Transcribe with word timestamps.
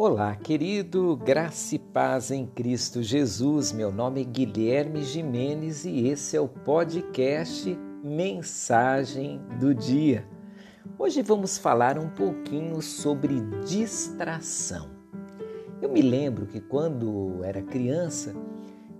Olá, 0.00 0.36
querido, 0.36 1.16
graça 1.16 1.74
e 1.74 1.78
paz 1.80 2.30
em 2.30 2.46
Cristo 2.46 3.02
Jesus. 3.02 3.72
Meu 3.72 3.90
nome 3.90 4.20
é 4.20 4.24
Guilherme 4.24 5.02
Jimenez 5.02 5.84
e 5.84 6.06
esse 6.06 6.36
é 6.36 6.40
o 6.40 6.46
podcast 6.46 7.76
Mensagem 8.04 9.40
do 9.58 9.74
Dia. 9.74 10.24
Hoje 10.96 11.20
vamos 11.20 11.58
falar 11.58 11.98
um 11.98 12.08
pouquinho 12.08 12.80
sobre 12.80 13.40
distração. 13.66 14.88
Eu 15.82 15.88
me 15.88 16.00
lembro 16.00 16.46
que 16.46 16.60
quando 16.60 17.42
era 17.42 17.60
criança, 17.60 18.36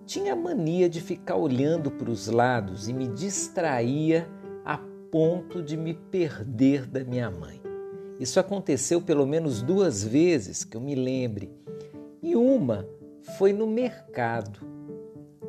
tinha 0.05 0.35
mania 0.35 0.89
de 0.89 1.01
ficar 1.01 1.37
olhando 1.37 1.93
para 1.93 2.11
os 2.11 2.27
lados 2.27 2.89
e 2.89 2.93
me 2.93 3.07
distraía 3.07 4.29
a 4.65 4.79
ponto 5.13 5.63
de 5.63 5.77
me 5.77 5.95
perder 5.95 6.87
da 6.87 7.05
minha 7.05 7.31
mãe. 7.31 7.68
Isso 8.19 8.41
aconteceu 8.41 9.01
pelo 9.01 9.25
menos 9.25 9.63
duas 9.63 10.03
vezes 10.03 10.65
que 10.65 10.77
eu 10.77 10.81
me 10.81 10.95
lembre. 10.95 11.53
E 12.21 12.35
uma 12.35 12.89
foi 13.37 13.53
no 13.53 13.67
mercado. 13.67 14.61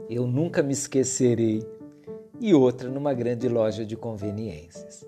Eu 0.08 0.28
nunca 0.28 0.62
me 0.62 0.74
esquecerei. 0.74 1.64
E 2.40 2.54
outra 2.54 2.90
numa 2.90 3.14
grande 3.14 3.50
loja 3.50 3.84
de 3.84 3.96
conveniências. 3.98 5.04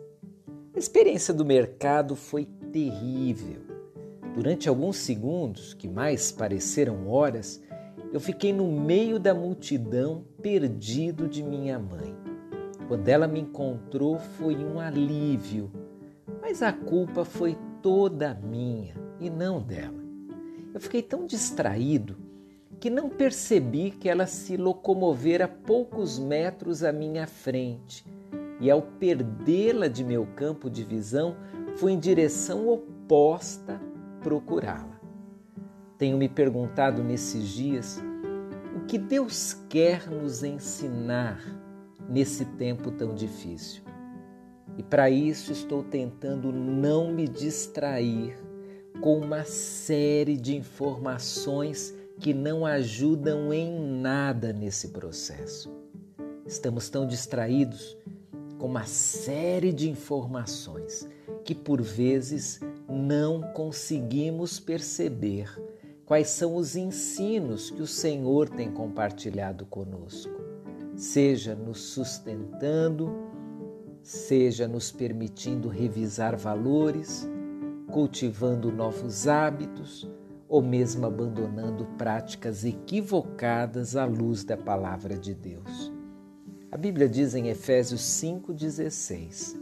A 0.75 0.79
experiência 0.79 1.33
do 1.33 1.45
mercado 1.45 2.15
foi 2.15 2.45
terrível. 2.71 3.61
Durante 4.33 4.67
alguns 4.67 4.97
segundos, 4.97 5.73
que 5.73 5.87
mais 5.87 6.31
pareceram 6.31 7.09
horas, 7.09 7.61
eu 8.11 8.19
fiquei 8.19 8.51
no 8.51 8.71
meio 8.71 9.19
da 9.19 9.33
multidão, 9.33 10.23
perdido 10.41 11.27
de 11.27 11.43
minha 11.43 11.77
mãe. 11.77 12.15
Quando 12.87 13.07
ela 13.07 13.27
me 13.27 13.39
encontrou, 13.39 14.17
foi 14.17 14.55
um 14.55 14.79
alívio 14.79 15.71
mas 16.41 16.63
a 16.63 16.73
culpa 16.73 17.23
foi 17.23 17.55
toda 17.81 18.33
minha 18.33 18.95
e 19.19 19.29
não 19.29 19.61
dela. 19.61 20.01
Eu 20.73 20.81
fiquei 20.81 21.01
tão 21.03 21.25
distraído 21.25 22.17
que 22.79 22.89
não 22.89 23.09
percebi 23.09 23.91
que 23.91 24.09
ela 24.09 24.25
se 24.25 24.57
locomovera 24.57 25.47
poucos 25.47 26.17
metros 26.17 26.83
à 26.83 26.91
minha 26.91 27.27
frente 27.27 28.03
e, 28.59 28.71
ao 28.71 28.81
perdê-la 28.81 29.87
de 29.87 30.03
meu 30.03 30.25
campo 30.35 30.69
de 30.69 30.83
visão, 30.83 31.35
fui 31.75 31.91
em 31.91 31.99
direção 31.99 32.67
oposta 32.67 33.79
procurá-la. 34.21 34.99
Tenho 35.97 36.17
me 36.17 36.27
perguntado 36.27 37.03
nesses 37.03 37.49
dias 37.49 38.01
o 38.75 38.85
que 38.85 38.97
Deus 38.97 39.53
quer 39.69 40.09
nos 40.09 40.43
ensinar 40.43 41.39
nesse 42.09 42.45
tempo 42.45 42.91
tão 42.91 43.13
difícil. 43.13 43.83
E 44.77 44.83
para 44.83 45.09
isso 45.09 45.51
estou 45.51 45.83
tentando 45.83 46.51
não 46.51 47.11
me 47.11 47.27
distrair 47.27 48.37
com 49.01 49.17
uma 49.17 49.43
série 49.43 50.37
de 50.37 50.55
informações 50.55 51.93
que 52.19 52.33
não 52.33 52.65
ajudam 52.65 53.51
em 53.53 53.79
nada 53.99 54.53
nesse 54.53 54.89
processo. 54.89 55.71
Estamos 56.45 56.89
tão 56.89 57.07
distraídos 57.07 57.97
com 58.59 58.67
uma 58.67 58.85
série 58.85 59.73
de 59.73 59.89
informações 59.89 61.07
que 61.43 61.55
por 61.55 61.81
vezes 61.81 62.59
não 62.87 63.41
conseguimos 63.53 64.59
perceber 64.59 65.49
quais 66.05 66.29
são 66.29 66.55
os 66.55 66.75
ensinos 66.75 67.71
que 67.71 67.81
o 67.81 67.87
Senhor 67.87 68.49
tem 68.49 68.69
compartilhado 68.69 69.65
conosco, 69.65 70.41
seja 70.95 71.55
nos 71.55 71.79
sustentando, 71.79 73.30
seja 74.01 74.67
nos 74.67 74.91
permitindo 74.91 75.69
revisar 75.69 76.35
valores, 76.35 77.29
cultivando 77.91 78.71
novos 78.71 79.27
hábitos 79.27 80.09
ou 80.47 80.61
mesmo 80.61 81.05
abandonando 81.05 81.85
práticas 81.97 82.65
equivocadas 82.65 83.95
à 83.95 84.05
luz 84.05 84.43
da 84.43 84.57
palavra 84.57 85.17
de 85.17 85.33
Deus. 85.33 85.91
A 86.71 86.77
Bíblia 86.77 87.07
diz 87.07 87.35
em 87.35 87.47
Efésios 87.49 88.01
5,16: 88.01 89.57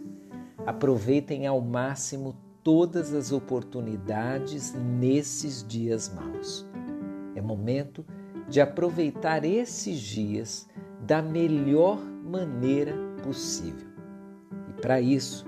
aproveitem 0.66 1.48
ao 1.48 1.60
máximo 1.60 2.36
todas 2.64 3.14
as 3.14 3.32
oportunidades 3.32 4.74
nesses 4.74 5.66
dias 5.68 6.12
maus. 6.14 6.66
É 7.36 7.42
momento 7.42 8.06
de 8.48 8.62
aproveitar 8.62 9.46
esses 9.46 10.00
dias 10.00 10.68
da 11.06 11.22
melhor 11.22 12.00
maneira 12.24 12.94
possível. 13.24 13.89
Para 14.82 15.02
isso, 15.02 15.46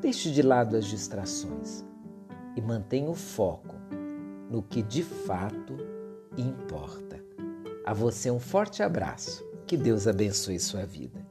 deixe 0.00 0.30
de 0.30 0.42
lado 0.42 0.76
as 0.76 0.86
distrações 0.86 1.84
e 2.56 2.60
mantenha 2.60 3.10
o 3.10 3.14
foco 3.14 3.74
no 4.50 4.62
que 4.62 4.82
de 4.82 5.02
fato 5.02 5.76
importa. 6.36 7.22
A 7.84 7.92
você 7.92 8.30
um 8.30 8.40
forte 8.40 8.82
abraço. 8.82 9.44
Que 9.66 9.76
Deus 9.76 10.06
abençoe 10.06 10.60
sua 10.60 10.86
vida. 10.86 11.25